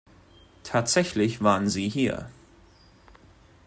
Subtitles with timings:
[0.63, 2.27] Tatsächlich waren sie hier.